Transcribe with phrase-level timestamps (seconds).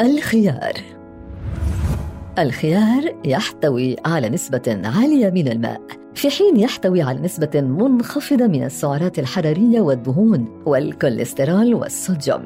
[0.00, 0.72] الخيار.
[2.38, 5.80] الخيار يحتوي على نسبة عالية من الماء.
[6.14, 12.42] في حين يحتوي على نسبة منخفضة من السعرات الحرارية والدهون والكوليسترول والصوديوم.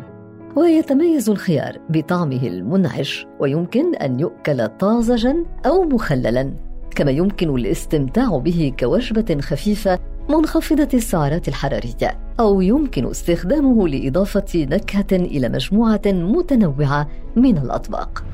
[0.57, 6.53] ويتميز الخيار بطعمه المنعش ويمكن أن يؤكل طازجا أو مخللا
[6.95, 9.99] كما يمكن الاستمتاع به كوجبة خفيفة
[10.29, 18.25] منخفضة السعرات الحرارية أو يمكن استخدامه لإضافة نكهة إلى مجموعة متنوعة من الأطباق.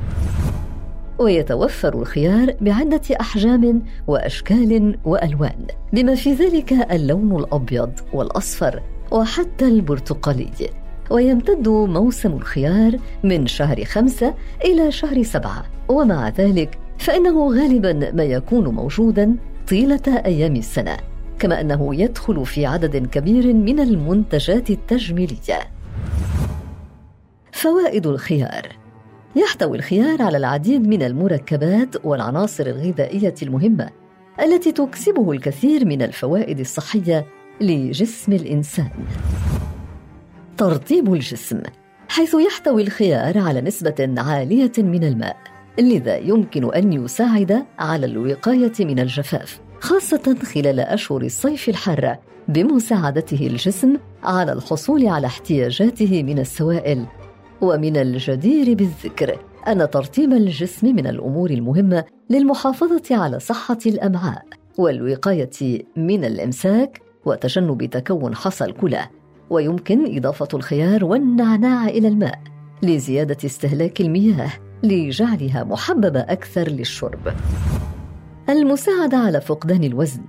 [1.18, 10.70] ويتوفر الخيار بعدة أحجام وأشكال وألوان، بما في ذلك اللون الأبيض والأصفر وحتى البرتقالي.
[11.10, 14.34] ويمتد موسم الخيار من شهر خمسة
[14.64, 19.36] إلى شهر سبعة، ومع ذلك فإنه غالبا ما يكون موجودا
[19.68, 20.96] طيلة أيام السنة
[21.38, 25.58] كما أنه يدخل في عدد كبير من المنتجات التجميلية.
[27.52, 28.68] فوائد الخيار.
[29.36, 33.90] يحتوي الخيار على العديد من المركبات والعناصر الغذائية المهمة
[34.40, 37.26] التي تكسبه الكثير من الفوائد الصحية
[37.60, 38.90] لجسم الإنسان.
[40.56, 41.62] ترطيب الجسم
[42.08, 45.36] حيث يحتوي الخيار على نسبة عالية من الماء
[45.78, 49.60] لذا يمكن أن يساعد على الوقاية من الجفاف.
[49.80, 57.06] خاصة خلال أشهر الصيف الحارة بمساعدته الجسم على الحصول على احتياجاته من السوائل.
[57.60, 64.44] ومن الجدير بالذكر أن ترطيب الجسم من الأمور المهمة للمحافظة على صحة الأمعاء
[64.78, 69.06] والوقاية من الإمساك وتجنب تكون حصى الكلى.
[69.50, 72.38] ويمكن إضافة الخيار والنعناع إلى الماء
[72.82, 74.50] لزيادة استهلاك المياه
[74.82, 77.20] لجعلها محببة أكثر للشرب.
[78.50, 80.22] المساعدة على فقدان الوزن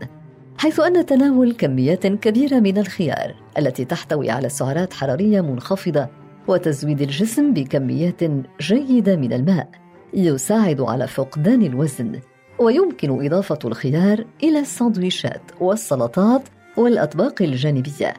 [0.58, 6.08] حيث أن تناول كميات كبيرة من الخيار التي تحتوي على سعرات حرارية منخفضة
[6.48, 8.23] وتزويد الجسم بكميات
[8.61, 9.70] جيدة من الماء
[10.14, 12.20] يساعد على فقدان الوزن
[12.59, 16.42] ويمكن إضافة الخيار إلى الساندويشات والسلطات
[16.77, 18.14] والأطباق الجانبية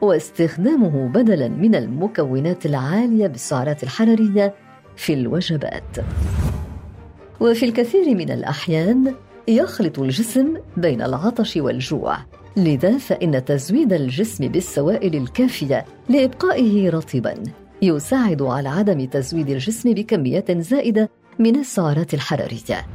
[0.00, 4.54] واستخدامه بدلا من المكونات العالية بالسعرات الحرارية
[4.96, 5.96] في الوجبات.
[7.40, 9.14] وفي الكثير من الأحيان
[9.56, 12.16] يخلط الجسم بين العطش والجوع
[12.56, 17.34] لذا فإن تزويد الجسم بالسوائل الكافية لإبقائه رطبا
[17.82, 22.86] يساعد على عدم تزويد الجسم بكميات زائدة من السعرات الحرارية.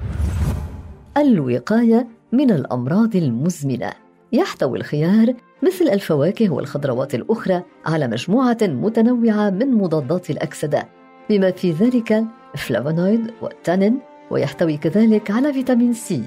[1.17, 3.91] الوقاية من الأمراض المزمنة
[4.33, 5.33] يحتوي الخيار
[5.63, 10.87] مثل الفواكه والخضروات الأخرى على مجموعة متنوعة من مضادات الأكسدة
[11.29, 13.99] بما في ذلك الفلافونويد والتانين
[14.31, 16.23] ويحتوي كذلك على فيتامين سي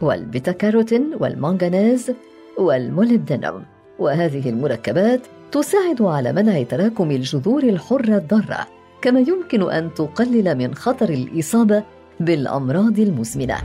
[0.00, 2.12] والبيتا كاروتين والمانغانيز
[2.58, 3.64] والموليبدينم
[3.98, 5.20] وهذه المركبات
[5.52, 8.66] تساعد على منع تراكم الجذور الحرة الضارة
[9.02, 11.82] كما يمكن أن تقلل من خطر الإصابة
[12.20, 13.56] بالأمراض المزمنة.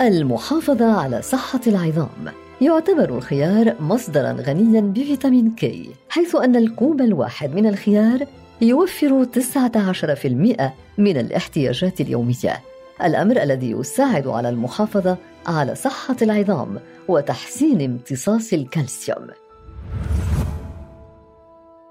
[0.00, 2.32] المحافظة على صحة العظام.
[2.60, 8.26] يعتبر الخيار مصدرا غنيا بفيتامين كي حيث أن الكوب الواحد من الخيار
[8.60, 12.71] يوفر 19% من الاحتياجات اليومية.
[13.04, 15.16] الأمر الذي يساعد على المحافظة
[15.46, 19.26] على صحة العظام وتحسين امتصاص الكالسيوم.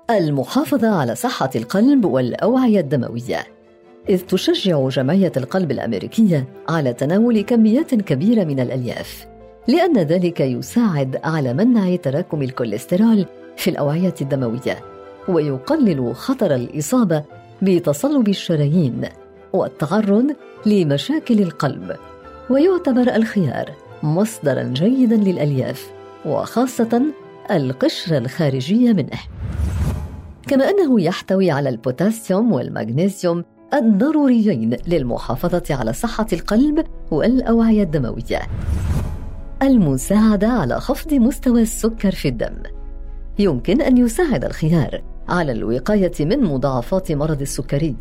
[0.09, 3.44] المحافظة على صحة القلب والأوعية الدموية.
[4.09, 9.28] إذ تشجع جمعية القلب الأمريكية على تناول كميات كبيرة من الألياف
[9.67, 13.25] لأن ذلك يساعد على منع تراكم الكوليسترول
[13.57, 14.78] في الأوعية الدموية
[15.28, 17.23] ويقلل خطر الإصابة
[17.61, 19.09] بتصلب الشرايين.
[19.53, 20.35] والتعرض
[20.66, 21.95] لمشاكل القلب.
[22.50, 23.72] ويعتبر الخيار
[24.03, 25.91] مصدرا جيدا للألياف
[26.25, 27.01] وخاصة
[27.51, 29.19] القشرة الخارجية منه.
[30.47, 38.41] كما أنه يحتوي على البوتاسيوم والمغنيسيوم الضروريين للمحافظة على صحة القلب والأوعية الدموية.
[39.63, 42.63] المساعدة على خفض مستوى السكر في الدم.
[43.40, 47.96] يمكن أن يساعد الخيار على الوقاية من مضاعفات مرض السكري.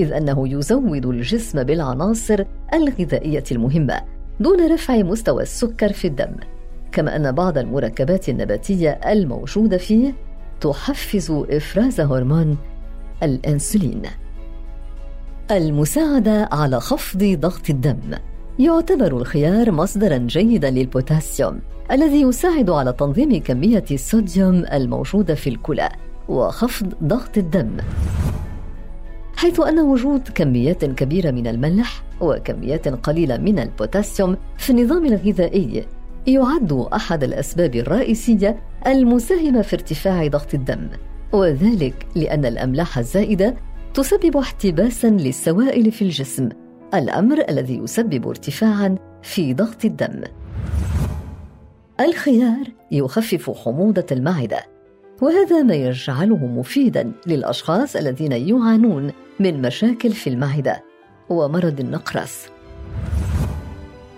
[0.00, 2.44] إذ أنه يزود الجسم بالعناصر
[2.74, 4.00] الغذائية المهمة
[4.40, 6.34] دون رفع مستوى السكر في الدم
[6.92, 10.14] كما أن بعض المركبات النباتية الموجودة فيه
[10.60, 12.58] تحفز إفراز هرمون
[13.22, 14.02] الأنسولين.
[15.50, 18.00] المساعدة على خفض ضغط الدم.
[18.58, 21.60] يعتبر الخيار مصدرا جيدا للبوتاسيوم
[21.90, 25.88] الذي يساعد على تنظيم كمية الصوديوم الموجودة في الكلى
[26.28, 27.76] وخفض ضغط الدم.
[29.42, 35.86] حيث أن وجود كميات كبيرة من الملح وكميات قليلة من البوتاسيوم في النظام الغذائي
[36.26, 40.88] يعد أحد الأسباب الرئيسية المساهمة في ارتفاع ضغط الدم
[41.32, 43.54] وذلك لأن الأملاح الزائدة
[43.94, 46.48] تسبب احتباسا للسوائل في الجسم
[46.94, 50.22] الأمر الذي يسبب ارتفاعا في ضغط الدم.
[52.00, 54.71] الخيار يخفف حموضة المعدة
[55.22, 60.82] وهذا ما يجعله مفيدا للأشخاص الذين يعانون من مشاكل في المعدة
[61.28, 62.46] ومرض النقرس.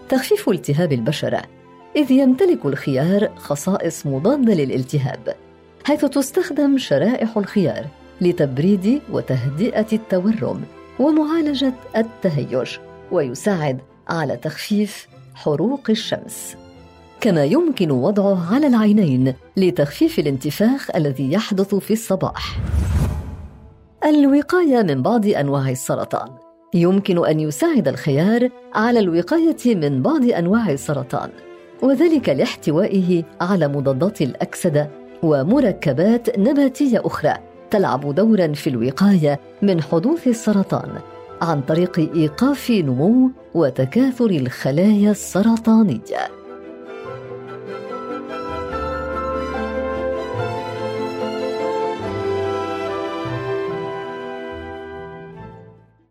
[0.09, 1.43] تخفيف التهاب البشرة
[1.97, 5.37] إذ يمتلك الخيار خصائص مضادة للالتهاب
[5.85, 7.87] حيث تستخدم شرائح الخيار
[8.21, 10.65] لتبريد وتهدئة التورم
[10.99, 12.79] ومعالجة التهيج
[13.13, 13.79] ويساعد
[14.09, 16.64] على تخفيف حروق الشمس.
[17.25, 22.59] كما يمكن وضعه على العينين لتخفيف الانتفاخ الذي يحدث في الصباح.
[24.07, 26.29] الوقاية من بعض أنواع السرطان.
[26.75, 31.31] يمكن أن يساعد الخيار على الوقاية من بعض أنواع السرطان
[31.83, 34.91] وذلك لاحتوائه على مضادات الأكسدة
[35.23, 37.35] ومركبات نباتية أخرى
[37.71, 40.91] تلعب دورا في الوقاية من حدوث السرطان
[41.43, 46.44] عن طريق إيقاف نمو وتكاثر الخلايا السرطانية.